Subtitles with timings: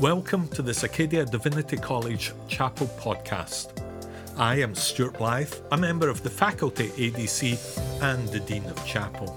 [0.00, 3.80] Welcome to the Acadia Divinity College Chapel podcast.
[4.36, 9.30] I am Stuart Blythe, a member of the faculty ADC and the Dean of Chapel.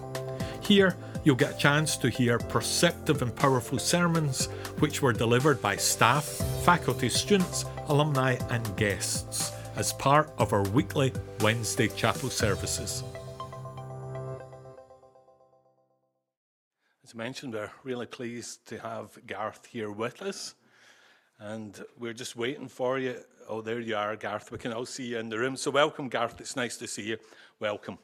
[0.61, 4.47] Here, you'll get a chance to hear perceptive and powerful sermons
[4.79, 6.25] which were delivered by staff,
[6.65, 13.03] faculty, students, alumni, and guests as part of our weekly Wednesday chapel services.
[17.17, 20.53] Mentioned, we're really pleased to have Garth here with us.
[21.39, 23.15] And we're just waiting for you.
[23.49, 24.51] Oh, there you are, Garth.
[24.51, 25.55] We can all see you in the room.
[25.55, 26.39] So, welcome, Garth.
[26.39, 27.17] It's nice to see you.
[27.59, 27.97] Welcome.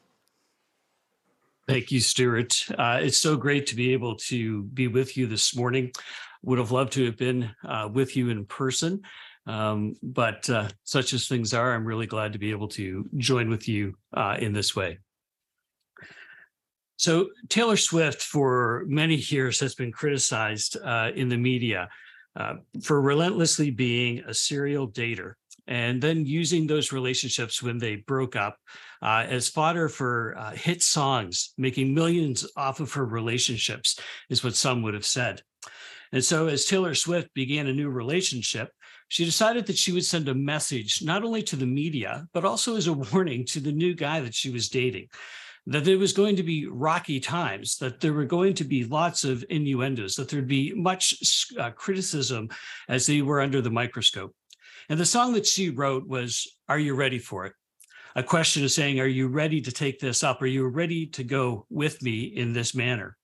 [1.68, 2.66] Thank you, Stuart.
[2.76, 5.92] Uh, it's so great to be able to be with you this morning.
[6.42, 9.02] Would have loved to have been uh, with you in person,
[9.46, 13.48] um, but uh, such as things are, I'm really glad to be able to join
[13.48, 14.98] with you uh, in this way.
[16.96, 21.88] So, Taylor Swift, for many years, has been criticized uh, in the media
[22.36, 25.34] uh, for relentlessly being a serial dater
[25.66, 28.58] and then using those relationships when they broke up
[29.02, 34.54] uh, as fodder for uh, hit songs, making millions off of her relationships, is what
[34.54, 35.42] some would have said.
[36.12, 38.70] And so, as Taylor Swift began a new relationship,
[39.08, 42.76] she decided that she would send a message not only to the media, but also
[42.76, 45.08] as a warning to the new guy that she was dating
[45.66, 49.24] that there was going to be rocky times, that there were going to be lots
[49.24, 51.14] of innuendos, that there'd be much
[51.58, 52.48] uh, criticism
[52.88, 54.34] as they were under the microscope.
[54.88, 57.54] And the song that she wrote was, Are You Ready for It?
[58.16, 60.42] A question is saying, Are you ready to take this up?
[60.42, 63.16] Are you ready to go with me in this manner?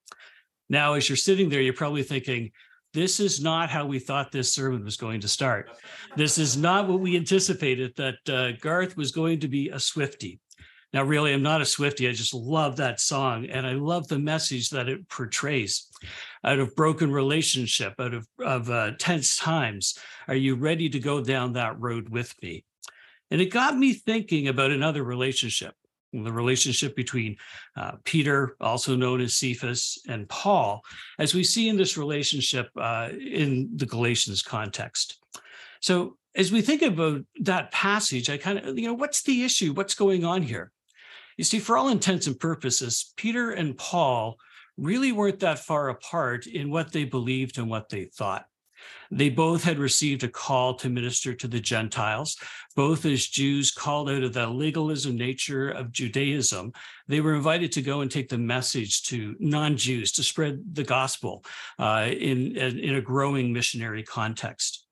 [0.70, 2.52] Now, as you're sitting there, you're probably thinking,
[2.92, 5.70] this is not how we thought this sermon was going to start.
[6.16, 10.40] This is not what we anticipated that uh, Garth was going to be a Swifty.
[10.92, 12.08] Now, really, I'm not a Swifty.
[12.08, 13.46] I just love that song.
[13.46, 15.86] And I love the message that it portrays.
[16.42, 21.22] Out of broken relationship, out of, of uh, tense times, are you ready to go
[21.22, 22.64] down that road with me?
[23.30, 25.74] And it got me thinking about another relationship,
[26.12, 27.36] the relationship between
[27.76, 30.82] uh, Peter, also known as Cephas, and Paul,
[31.20, 35.18] as we see in this relationship uh, in the Galatians context.
[35.80, 39.72] So, as we think about that passage, I kind of, you know, what's the issue?
[39.72, 40.70] What's going on here?
[41.40, 44.36] You see, for all intents and purposes, Peter and Paul
[44.76, 48.44] really weren't that far apart in what they believed and what they thought.
[49.10, 52.36] They both had received a call to minister to the Gentiles.
[52.76, 56.74] Both as Jews called out of the legalism nature of Judaism,
[57.08, 61.42] they were invited to go and take the message to non-Jews to spread the gospel
[61.78, 64.86] uh, in, in a growing missionary context.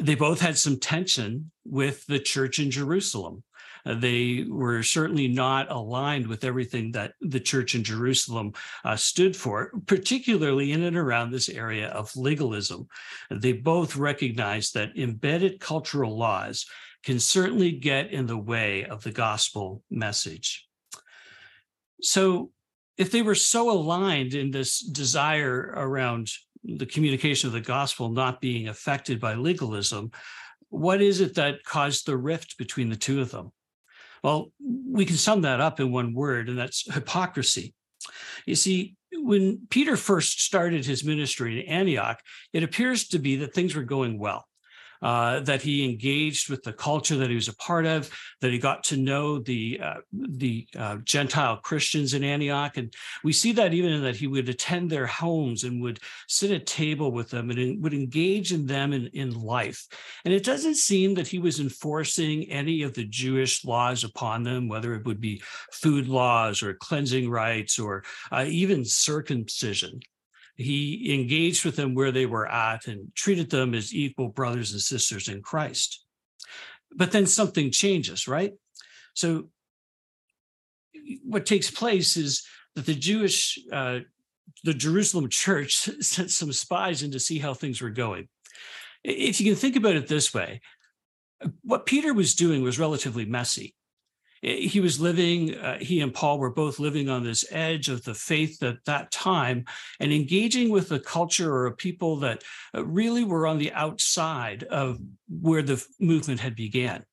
[0.00, 3.44] They both had some tension with the church in Jerusalem.
[3.86, 8.52] They were certainly not aligned with everything that the church in Jerusalem
[8.84, 12.88] uh, stood for, particularly in and around this area of legalism.
[13.30, 16.66] They both recognized that embedded cultural laws
[17.04, 20.66] can certainly get in the way of the gospel message.
[22.02, 22.50] So,
[22.98, 26.30] if they were so aligned in this desire around
[26.64, 30.10] the communication of the gospel not being affected by legalism,
[30.70, 33.52] what is it that caused the rift between the two of them?
[34.26, 37.74] Well, we can sum that up in one word, and that's hypocrisy.
[38.44, 42.20] You see, when Peter first started his ministry in Antioch,
[42.52, 44.44] it appears to be that things were going well
[45.02, 48.58] uh, that he engaged with the culture that he was a part of, that he
[48.58, 52.92] got to know the uh, the uh, Gentile Christians in Antioch, and
[53.24, 56.66] we see that even in that he would attend their homes and would sit at
[56.66, 59.86] table with them and would engage in them in, in life.
[60.24, 64.68] And it doesn't seem that he was enforcing any of the Jewish laws upon them,
[64.68, 65.42] whether it would be
[65.72, 70.00] food laws or cleansing rites or uh, even circumcision
[70.56, 74.80] he engaged with them where they were at and treated them as equal brothers and
[74.80, 76.04] sisters in Christ.
[76.94, 78.54] But then something changes, right?
[79.14, 79.50] So,
[81.22, 82.44] what takes place is
[82.74, 84.00] that the Jewish, uh,
[84.64, 88.28] the Jerusalem church sent some spies in to see how things were going.
[89.04, 90.60] If you can think about it this way,
[91.62, 93.75] what Peter was doing was relatively messy.
[94.46, 98.04] Eh, he was living, uh, he and Paul were both living on this edge of
[98.04, 99.64] the faith at that time
[100.00, 102.44] and engaging with a culture or a people that
[102.74, 104.98] uh, really were on the outside of
[105.28, 107.04] where the movement had began.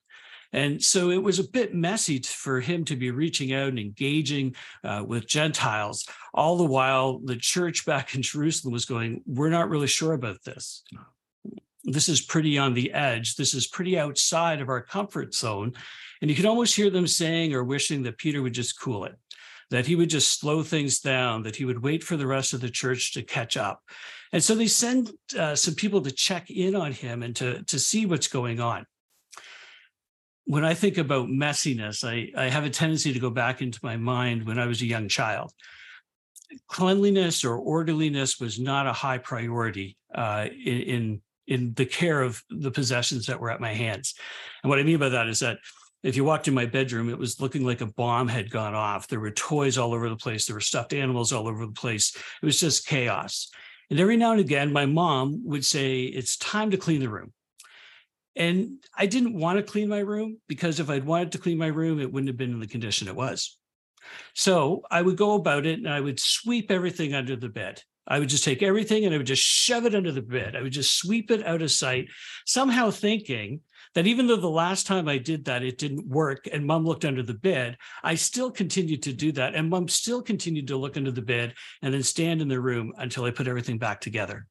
[0.55, 4.55] And so it was a bit messy for him to be reaching out and engaging
[4.83, 9.69] uh, with Gentiles, all the while the church back in Jerusalem was going, We're not
[9.69, 10.83] really sure about this.
[11.83, 13.35] This is pretty on the edge.
[13.35, 15.73] This is pretty outside of our comfort zone.
[16.21, 19.17] And you can almost hear them saying or wishing that Peter would just cool it.
[19.73, 22.61] that he would just slow things down, that he would wait for the rest of
[22.61, 23.81] the church to catch up.
[24.31, 27.79] And so they send uh, some people to check in on him and to, to
[27.79, 28.85] see what's going on.
[30.45, 33.97] When I think about messiness, I, I have a tendency to go back into my
[33.97, 35.51] mind when I was a young child.
[36.67, 42.41] Cleanliness or orderliness was not a high priority uh, in, in in the care of
[42.49, 44.15] the possessions that were at my hands.
[44.63, 45.57] And what I mean by that is that
[46.03, 49.07] if you walked in my bedroom, it was looking like a bomb had gone off.
[49.07, 50.45] There were toys all over the place.
[50.45, 52.15] There were stuffed animals all over the place.
[52.15, 53.49] It was just chaos.
[53.89, 57.31] And every now and again, my mom would say, It's time to clean the room.
[58.35, 61.67] And I didn't want to clean my room because if I'd wanted to clean my
[61.67, 63.57] room, it wouldn't have been in the condition it was.
[64.33, 67.81] So I would go about it and I would sweep everything under the bed.
[68.07, 70.55] I would just take everything and I would just shove it under the bed.
[70.55, 72.09] I would just sweep it out of sight,
[72.45, 73.61] somehow thinking
[73.95, 77.05] that even though the last time I did that, it didn't work and mom looked
[77.05, 79.55] under the bed, I still continued to do that.
[79.55, 82.93] And mom still continued to look under the bed and then stand in the room
[82.97, 84.47] until I put everything back together.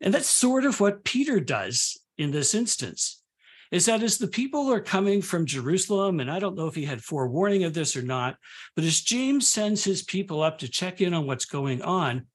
[0.00, 3.22] And that's sort of what Peter does in this instance.
[3.70, 6.84] Is that as the people are coming from Jerusalem, and I don't know if he
[6.84, 8.36] had forewarning of this or not,
[8.74, 12.26] but as James sends his people up to check in on what's going on,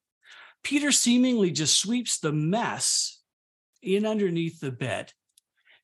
[0.66, 3.20] Peter seemingly just sweeps the mess
[3.82, 5.12] in underneath the bed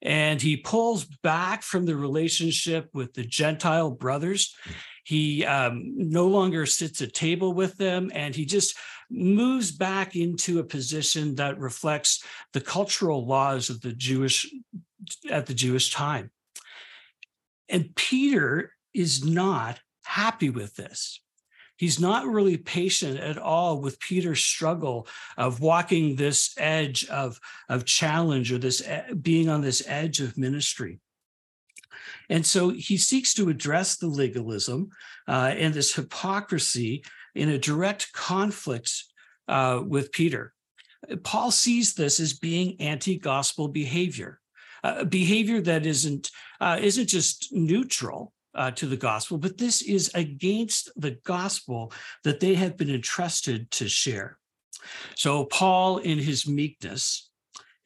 [0.03, 4.57] and he pulls back from the relationship with the Gentile brothers.
[5.05, 8.77] He um, no longer sits at table with them, and he just
[9.09, 14.53] moves back into a position that reflects the cultural laws of the Jewish
[15.31, 16.33] at the Jewish time.
[17.69, 21.21] And Peter is not happy with this
[21.83, 25.05] he's not really patient at all with Peter's struggle
[25.37, 28.83] of walking this edge of, of challenge or this
[29.21, 31.01] being on this edge of ministry.
[32.31, 34.91] And so he seeks to address the legalism
[35.27, 37.03] uh, and this hypocrisy
[37.35, 38.93] in a direct conflict
[39.49, 40.53] uh, with Peter.
[41.25, 44.39] Paul sees this as being anti-gospel behavior,
[44.85, 46.31] uh, behavior that isn't
[46.61, 51.93] uh, isn't just neutral, uh, to the gospel, but this is against the gospel
[52.25, 54.39] that they have been entrusted to share.
[55.17, 57.31] So, Paul, in his meekness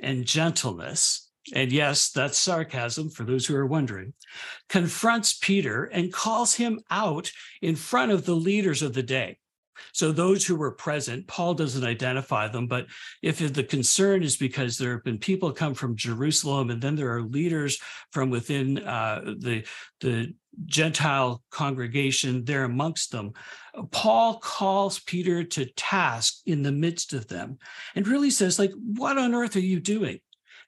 [0.01, 4.15] and gentleness, and yes, that's sarcasm for those who are wondering,
[4.69, 7.31] confronts Peter and calls him out
[7.62, 9.39] in front of the leaders of the day.
[9.93, 12.87] So those who were present, Paul doesn't identify them, but
[13.23, 17.15] if the concern is because there have been people come from Jerusalem, and then there
[17.15, 17.79] are leaders
[18.11, 19.65] from within uh, the
[20.01, 23.32] the Gentile congregation there amongst them,
[23.91, 27.58] Paul calls Peter to task in the midst of them,
[27.94, 30.20] and really says, like, what on earth are you doing?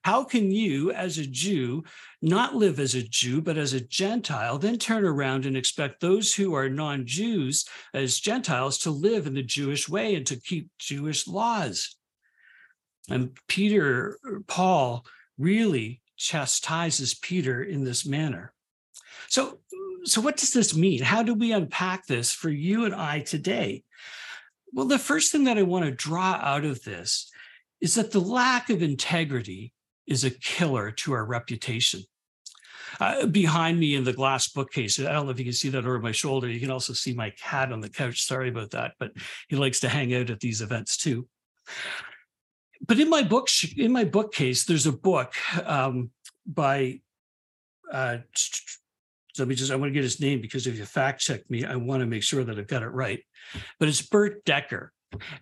[0.02, 1.84] How can you, as a Jew,
[2.22, 6.32] not live as a Jew, but as a Gentile, then turn around and expect those
[6.34, 10.70] who are non Jews as Gentiles to live in the Jewish way and to keep
[10.78, 11.96] Jewish laws?
[13.10, 15.04] And Peter, Paul
[15.36, 18.52] really chastises Peter in this manner.
[19.28, 19.60] So,
[20.04, 21.02] so what does this mean?
[21.02, 23.84] How do we unpack this for you and I today?
[24.72, 27.30] Well, the first thing that I want to draw out of this
[27.80, 29.72] is that the lack of integrity
[30.06, 32.02] is a killer to our reputation.
[33.00, 35.84] Uh, behind me in the glass bookcase, I don't know if you can see that
[35.84, 36.48] over my shoulder.
[36.48, 38.22] You can also see my cat on the couch.
[38.22, 39.12] Sorry about that, but
[39.48, 41.28] he likes to hang out at these events too.
[42.86, 46.10] But in my book, in my bookcase, there's a book um,
[46.46, 47.00] by.
[47.92, 48.18] Uh,
[49.38, 51.64] let me just, I want to get his name because if you fact check me,
[51.64, 53.20] I want to make sure that I've got it right.
[53.78, 54.92] But it's Bert Decker.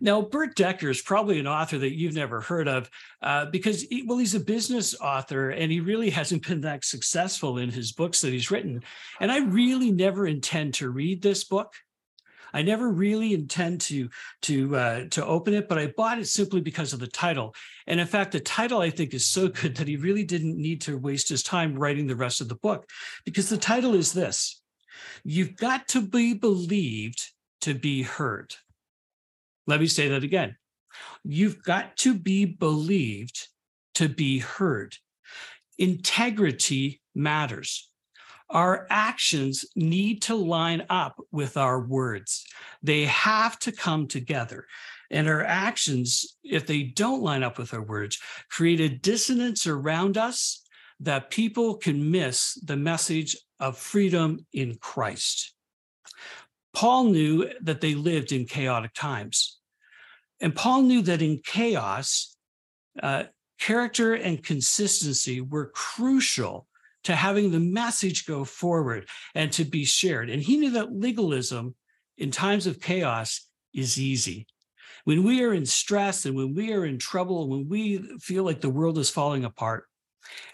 [0.00, 2.88] Now, Bert Decker is probably an author that you've never heard of
[3.20, 7.58] uh, because, he, well, he's a business author and he really hasn't been that successful
[7.58, 8.82] in his books that he's written.
[9.20, 11.72] And I really never intend to read this book.
[12.56, 14.08] I never really intend to
[14.42, 17.54] to uh, to open it, but I bought it simply because of the title.
[17.86, 20.80] And in fact, the title I think is so good that he really didn't need
[20.82, 22.88] to waste his time writing the rest of the book,
[23.26, 24.62] because the title is this:
[25.22, 27.22] "You've got to be believed
[27.60, 28.54] to be heard."
[29.66, 30.56] Let me say that again.
[31.24, 33.48] You've got to be believed
[33.96, 34.96] to be heard.
[35.76, 37.90] Integrity matters.
[38.48, 42.44] Our actions need to line up with our words.
[42.82, 44.66] They have to come together.
[45.10, 48.18] And our actions, if they don't line up with our words,
[48.50, 50.62] create a dissonance around us
[51.00, 55.54] that people can miss the message of freedom in Christ.
[56.72, 59.58] Paul knew that they lived in chaotic times.
[60.40, 62.36] And Paul knew that in chaos,
[63.02, 63.24] uh,
[63.58, 66.66] character and consistency were crucial
[67.06, 70.28] to having the message go forward and to be shared.
[70.28, 71.76] And he knew that legalism
[72.18, 74.48] in times of chaos is easy.
[75.04, 78.60] When we are in stress and when we are in trouble, when we feel like
[78.60, 79.84] the world is falling apart,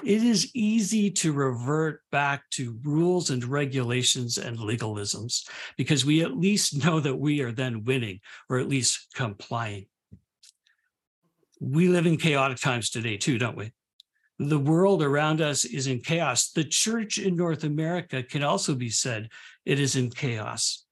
[0.04, 6.36] it is easy to revert back to rules and regulations and legalisms because we at
[6.36, 9.86] least know that we are then winning or at least complying.
[11.60, 13.72] We live in chaotic times today, too, don't we?
[14.48, 16.50] The world around us is in chaos.
[16.50, 19.28] The church in North America can also be said
[19.64, 20.84] it is in chaos.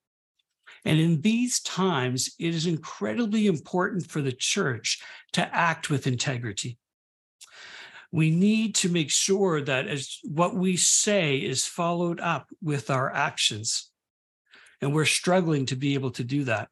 [0.85, 5.03] And in these times, it is incredibly important for the church
[5.33, 6.79] to act with integrity.
[8.13, 13.13] We need to make sure that as what we say is followed up with our
[13.13, 13.91] actions.
[14.81, 16.69] And we're struggling to be able to do that.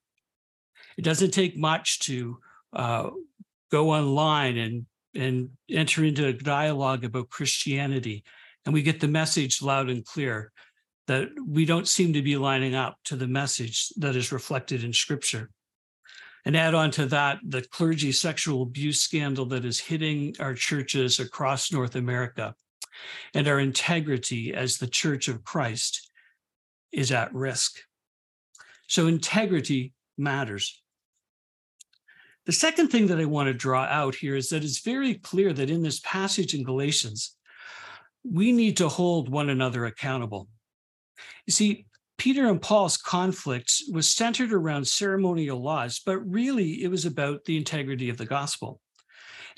[0.96, 2.38] It doesn't take much to
[2.72, 3.10] uh,
[3.70, 8.24] go online and, and enter into a dialogue about Christianity,
[8.64, 10.52] and we get the message loud and clear
[11.06, 14.92] that we don't seem to be lining up to the message that is reflected in
[14.92, 15.50] scripture.
[16.44, 21.18] And add on to that the clergy sexual abuse scandal that is hitting our churches
[21.18, 22.54] across North America.
[23.34, 26.10] And our integrity as the church of Christ
[26.92, 27.80] is at risk.
[28.86, 30.82] So integrity matters.
[32.48, 35.52] The second thing that I want to draw out here is that it's very clear
[35.52, 37.36] that in this passage in Galatians,
[38.24, 40.48] we need to hold one another accountable.
[41.46, 41.84] You see,
[42.16, 47.58] Peter and Paul's conflict was centered around ceremonial laws, but really it was about the
[47.58, 48.80] integrity of the gospel.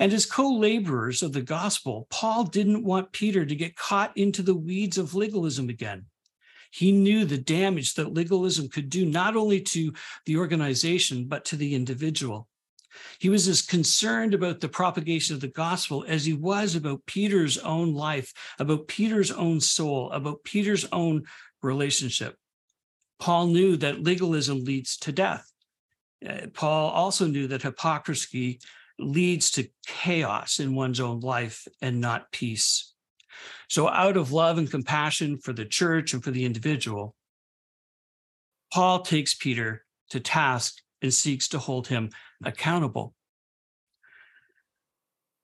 [0.00, 4.42] And as co laborers of the gospel, Paul didn't want Peter to get caught into
[4.42, 6.06] the weeds of legalism again.
[6.73, 9.92] He knew the damage that legalism could do not only to
[10.26, 12.49] the organization, but to the individual.
[13.18, 17.59] He was as concerned about the propagation of the gospel as he was about Peter's
[17.59, 21.25] own life, about Peter's own soul, about Peter's own
[21.62, 22.37] relationship.
[23.18, 25.50] Paul knew that legalism leads to death.
[26.26, 28.61] Uh, Paul also knew that hypocrisy
[28.99, 32.92] leads to chaos in one's own life and not peace.
[33.68, 37.14] So, out of love and compassion for the church and for the individual,
[38.73, 42.11] Paul takes Peter to task and seeks to hold him
[42.45, 43.14] accountable.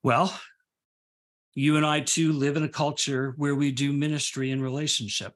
[0.03, 0.39] Well,
[1.53, 5.33] you and I too live in a culture where we do ministry and relationship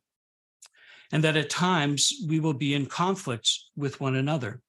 [1.12, 4.62] and that at times we will be in conflicts with one another.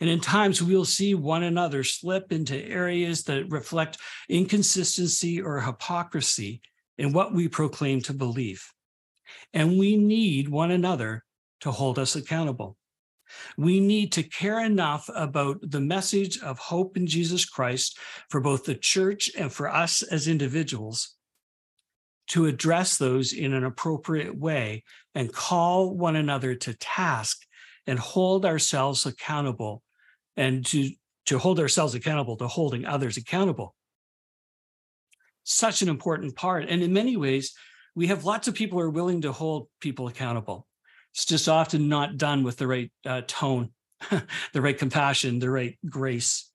[0.00, 3.98] And in times we'll see one another slip into areas that reflect
[4.28, 6.62] inconsistency or hypocrisy
[6.96, 8.64] in what we proclaim to believe.
[9.52, 11.24] And we need one another
[11.60, 12.76] to hold us accountable.
[13.56, 17.98] We need to care enough about the message of hope in Jesus Christ
[18.30, 21.14] for both the church and for us as individuals
[22.28, 24.82] to address those in an appropriate way
[25.14, 27.42] and call one another to task
[27.86, 29.82] and hold ourselves accountable
[30.36, 30.90] and to,
[31.26, 33.74] to hold ourselves accountable to holding others accountable.
[35.44, 36.66] Such an important part.
[36.68, 37.54] And in many ways,
[37.94, 40.66] we have lots of people who are willing to hold people accountable.
[41.14, 43.70] It's just often not done with the right uh, tone,
[44.52, 46.50] the right compassion, the right grace.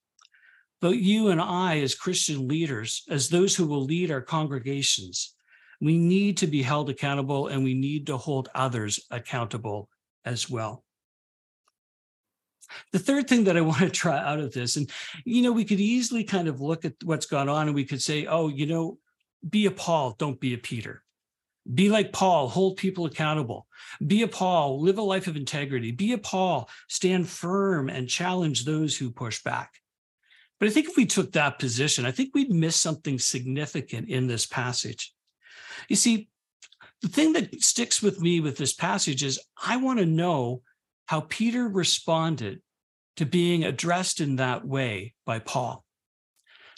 [0.81, 5.33] But you and I, as Christian leaders, as those who will lead our congregations,
[5.81, 9.89] we need to be held accountable and we need to hold others accountable
[10.25, 10.83] as well.
[12.91, 14.89] The third thing that I want to try out of this, and
[15.23, 18.01] you know, we could easily kind of look at what's gone on and we could
[18.01, 18.97] say, oh, you know,
[19.47, 21.01] be a Paul, don't be a Peter.
[21.71, 23.67] Be like Paul, hold people accountable.
[24.05, 25.91] Be a Paul, live a life of integrity.
[25.91, 29.73] Be a Paul, stand firm and challenge those who push back.
[30.59, 34.27] But I think if we took that position, I think we'd miss something significant in
[34.27, 35.13] this passage.
[35.87, 36.29] You see,
[37.01, 40.63] the thing that sticks with me with this passage is I want to know
[41.05, 42.61] how Peter responded
[43.15, 45.85] to being addressed in that way by Paul.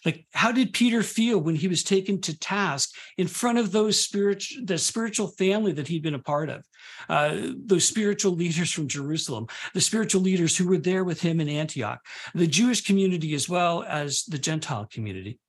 [0.06, 4.00] Like, how did Peter feel when he was taken to task in front of those
[4.00, 6.66] spiritual, the spiritual family that he'd been a part of,
[7.08, 11.48] uh, those spiritual leaders from Jerusalem, the spiritual leaders who were there with him in
[11.48, 12.00] Antioch,
[12.34, 15.40] the Jewish community as well as the Gentile community?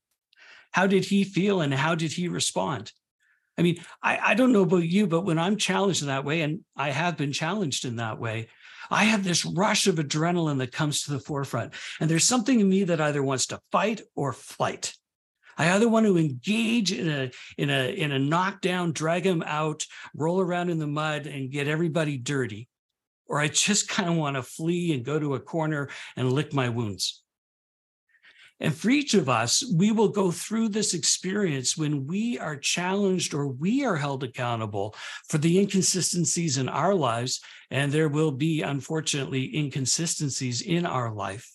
[0.73, 2.93] How did he feel and how did he respond?
[3.59, 6.41] I mean, I, I don't know about you, but when I'm challenged in that way,
[6.41, 8.49] and I have been challenged in that way,
[8.93, 11.73] I have this rush of adrenaline that comes to the forefront.
[11.99, 14.95] And there's something in me that either wants to fight or flight.
[15.57, 19.85] I either want to engage in a in a in a knockdown, drag them out,
[20.15, 22.69] roll around in the mud, and get everybody dirty,
[23.27, 26.53] or I just kind of want to flee and go to a corner and lick
[26.53, 27.22] my wounds.
[28.63, 33.35] And for each of us, we will go through this experience when we are challenged
[33.35, 34.95] or we are held accountable
[35.29, 37.41] for the inconsistencies in our lives.
[37.73, 41.51] And there will be, unfortunately, inconsistencies in our life.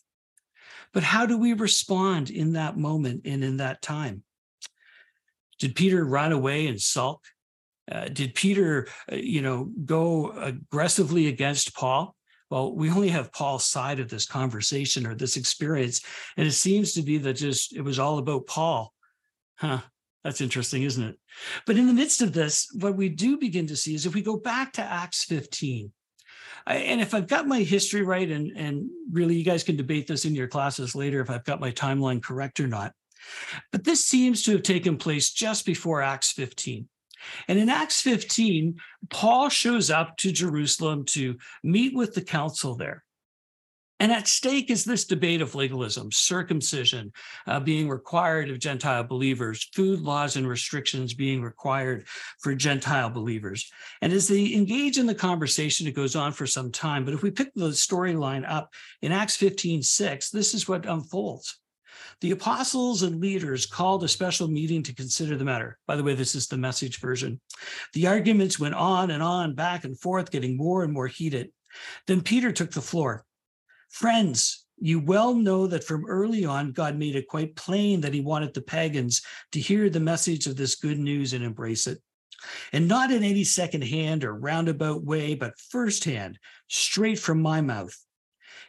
[0.93, 4.23] But how do we respond in that moment and in that time?
[5.59, 7.23] Did Peter run away and sulk?
[7.89, 12.16] Uh, did Peter, uh, you know, go aggressively against Paul?
[12.49, 16.01] Well, we only have Paul's side of this conversation or this experience,
[16.37, 18.93] and it seems to be that just it was all about Paul.
[19.55, 19.81] Huh.
[20.23, 21.17] That's interesting, isn't it?
[21.65, 24.21] But in the midst of this, what we do begin to see is if we
[24.21, 25.91] go back to Acts 15,
[26.65, 30.25] and if I've got my history right, and, and really you guys can debate this
[30.25, 32.91] in your classes later if I've got my timeline correct or not.
[33.71, 36.87] But this seems to have taken place just before Acts 15.
[37.47, 43.03] And in Acts 15, Paul shows up to Jerusalem to meet with the council there.
[43.99, 47.11] And at stake is this debate of legalism, circumcision
[47.47, 52.05] uh, being required of Gentile believers, food laws and restrictions being required
[52.39, 53.71] for Gentile believers.
[54.01, 57.05] And as they engage in the conversation, it goes on for some time.
[57.05, 58.71] But if we pick the storyline up
[59.01, 61.59] in Acts 15 6, this is what unfolds.
[62.21, 65.77] The apostles and leaders called a special meeting to consider the matter.
[65.85, 67.39] By the way, this is the message version.
[67.93, 71.51] The arguments went on and on, back and forth, getting more and more heated.
[72.07, 73.23] Then Peter took the floor.
[73.89, 78.21] Friends, you well know that from early on, God made it quite plain that he
[78.21, 79.21] wanted the pagans
[79.51, 81.99] to hear the message of this good news and embrace it.
[82.73, 87.95] And not in any second hand or roundabout way, but firsthand, straight from my mouth.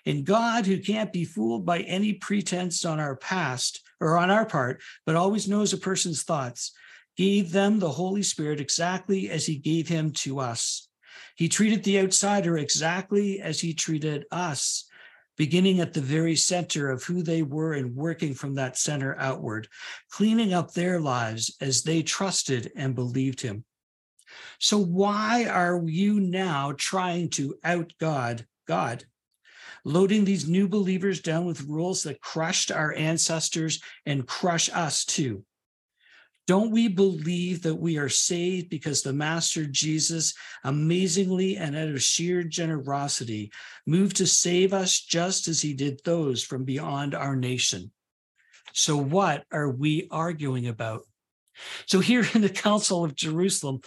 [0.07, 4.47] And God, who can't be fooled by any pretense on our past or on our
[4.47, 6.73] part, but always knows a person's thoughts,
[7.17, 10.89] gave them the Holy Spirit exactly as he gave him to us.
[11.37, 14.85] He treated the outsider exactly as he treated us,
[15.37, 19.69] beginning at the very center of who they were and working from that center outward,
[20.11, 23.65] cleaning up their lives as they trusted and believed him.
[24.59, 29.05] So, why are you now trying to out God God?
[29.85, 35.45] Loading these new believers down with rules that crushed our ancestors and crush us too.
[36.47, 40.33] Don't we believe that we are saved because the Master Jesus,
[40.65, 43.53] amazingly and out of sheer generosity,
[43.87, 47.93] moved to save us just as he did those from beyond our nation?
[48.73, 51.03] So, what are we arguing about?
[51.85, 53.81] So, here in the Council of Jerusalem,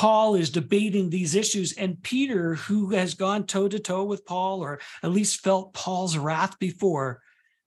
[0.00, 4.62] Paul is debating these issues, and Peter, who has gone toe to toe with Paul,
[4.62, 7.20] or at least felt Paul's wrath before,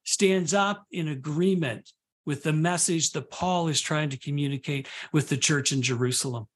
[0.04, 1.92] stands up in agreement
[2.26, 6.48] with the message that Paul is trying to communicate with the church in Jerusalem.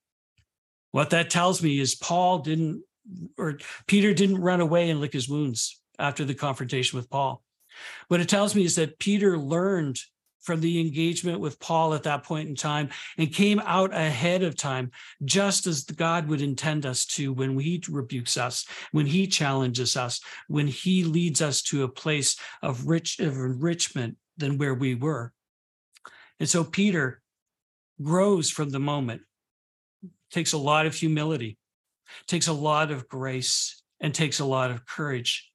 [0.94, 2.82] What that tells me is Paul didn't,
[3.38, 7.44] or Peter didn't run away and lick his wounds after the confrontation with Paul.
[8.08, 10.00] What it tells me is that Peter learned
[10.48, 14.56] from the engagement with Paul at that point in time and came out ahead of
[14.56, 14.92] time,
[15.26, 20.22] just as God would intend us to when he rebukes us, when he challenges us,
[20.48, 25.34] when he leads us to a place of rich of enrichment than where we were.
[26.40, 27.22] And so Peter
[28.02, 29.24] grows from the moment,
[30.32, 31.58] takes a lot of humility,
[32.26, 35.52] takes a lot of grace, and takes a lot of courage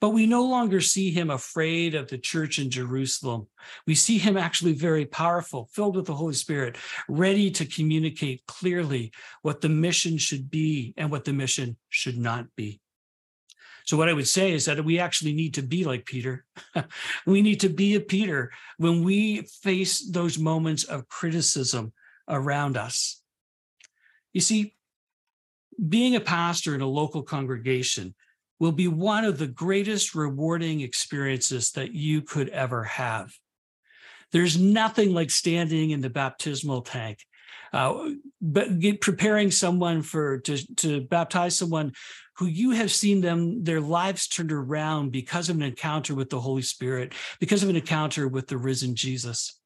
[0.00, 3.46] but we no longer see him afraid of the church in Jerusalem.
[3.86, 6.76] We see him actually very powerful, filled with the Holy Spirit,
[7.08, 12.46] ready to communicate clearly what the mission should be and what the mission should not
[12.56, 12.80] be.
[13.84, 16.44] So, what I would say is that we actually need to be like Peter.
[17.26, 21.92] we need to be a Peter when we face those moments of criticism
[22.28, 23.20] around us.
[24.32, 24.74] You see,
[25.88, 28.14] being a pastor in a local congregation
[28.60, 33.32] will be one of the greatest rewarding experiences that you could ever have.
[34.32, 37.18] There's nothing like standing in the baptismal tank,
[37.72, 41.92] uh, but get, preparing someone for to, to baptize someone
[42.36, 46.40] who you have seen them their lives turned around because of an encounter with the
[46.40, 49.60] Holy Spirit, because of an encounter with the risen Jesus.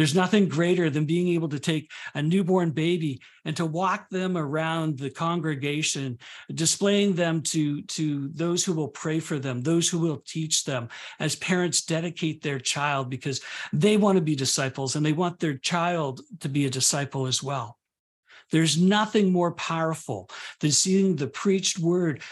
[0.00, 4.38] There's nothing greater than being able to take a newborn baby and to walk them
[4.38, 6.18] around the congregation,
[6.54, 10.88] displaying them to, to those who will pray for them, those who will teach them,
[11.18, 13.42] as parents dedicate their child because
[13.74, 17.42] they want to be disciples and they want their child to be a disciple as
[17.42, 17.78] well.
[18.50, 22.22] There's nothing more powerful than seeing the preached word,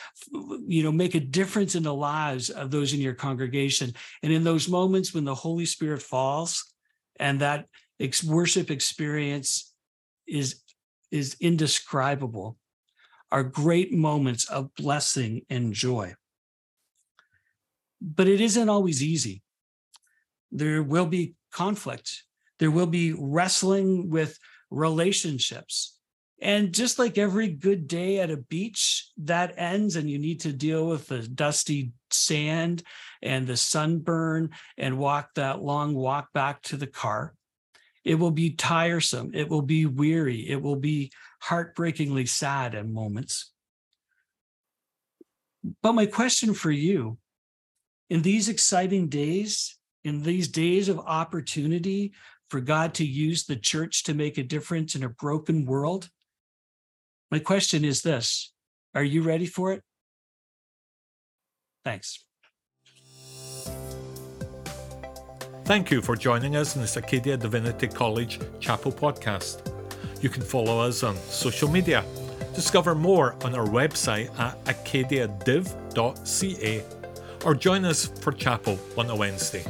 [0.66, 3.92] you know, make a difference in the lives of those in your congregation.
[4.22, 6.72] And in those moments when the Holy Spirit falls,
[7.18, 7.66] and that
[8.00, 9.72] ex- worship experience
[10.26, 10.62] is
[11.10, 12.58] is indescribable
[13.30, 16.14] are great moments of blessing and joy.
[18.00, 19.42] But it isn't always easy.
[20.50, 22.24] There will be conflict,
[22.58, 24.38] there will be wrestling with
[24.70, 25.97] relationships.
[26.40, 30.52] And just like every good day at a beach, that ends, and you need to
[30.52, 32.84] deal with the dusty sand
[33.22, 37.34] and the sunburn and walk that long walk back to the car.
[38.04, 39.32] It will be tiresome.
[39.34, 40.48] It will be weary.
[40.48, 43.52] It will be heartbreakingly sad at moments.
[45.82, 47.18] But my question for you
[48.08, 52.12] in these exciting days, in these days of opportunity
[52.48, 56.08] for God to use the church to make a difference in a broken world,
[57.30, 58.52] my question is this
[58.94, 59.82] Are you ready for it?
[61.84, 62.24] Thanks.
[65.64, 69.70] Thank you for joining us in this Acadia Divinity College Chapel podcast.
[70.22, 72.04] You can follow us on social media.
[72.54, 75.74] Discover more on our website at acadiadiv.ca
[77.44, 79.64] or join us for chapel on a Wednesday.